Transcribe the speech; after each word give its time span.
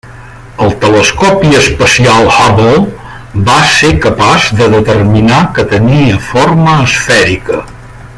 El 0.67 0.71
telescopi 0.83 1.51
espacial 1.57 2.29
Hubble 2.37 3.43
va 3.49 3.57
ser 3.75 3.91
capaç 4.07 4.47
de 4.61 4.71
determinar 4.77 5.43
que 5.59 5.67
tenia 5.75 6.17
forma 6.31 6.75
esfèrica. 6.87 7.61